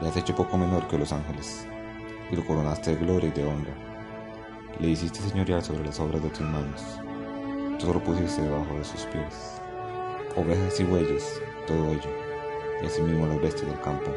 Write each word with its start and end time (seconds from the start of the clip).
Le 0.00 0.08
has 0.08 0.16
hecho 0.16 0.34
poco 0.34 0.56
menor 0.56 0.86
que 0.86 0.96
los 0.96 1.12
ángeles, 1.12 1.66
y 2.30 2.36
lo 2.36 2.44
coronaste 2.46 2.94
de 2.94 3.04
gloria 3.04 3.28
y 3.28 3.32
de 3.32 3.44
honra. 3.44 3.74
Le 4.78 4.90
hiciste 4.90 5.18
señorear 5.20 5.62
sobre 5.62 5.84
las 5.84 5.98
obras 5.98 6.22
de 6.22 6.30
tus 6.30 6.42
manos, 6.42 6.84
todo 7.80 7.94
lo 7.94 8.04
pusiste 8.04 8.42
debajo 8.42 8.74
de 8.74 8.84
sus 8.84 9.02
pies. 9.06 9.60
Ovejas 10.36 10.78
y 10.78 10.84
bueyes, 10.84 11.42
todo 11.66 11.90
ello, 11.90 12.10
y 12.80 12.86
asimismo 12.86 13.26
las 13.26 13.40
bestias 13.40 13.66
del 13.66 13.80
campo, 13.80 14.12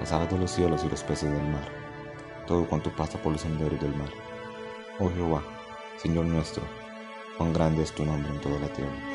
las 0.00 0.10
aves 0.12 0.30
de 0.30 0.38
los 0.38 0.50
cielos 0.50 0.82
y 0.84 0.88
los 0.88 1.02
peces 1.02 1.30
del 1.30 1.48
mar, 1.48 1.68
todo 2.46 2.66
cuanto 2.66 2.90
pasa 2.96 3.18
por 3.18 3.32
los 3.32 3.42
senderos 3.42 3.80
del 3.80 3.94
mar. 3.94 4.10
Oh 5.00 5.10
Jehová, 5.10 5.42
Señor 5.98 6.24
nuestro, 6.24 6.62
cuán 7.36 7.52
grande 7.52 7.82
es 7.82 7.92
tu 7.92 8.06
nombre 8.06 8.32
en 8.32 8.40
toda 8.40 8.58
la 8.58 8.68
tierra. 8.68 9.14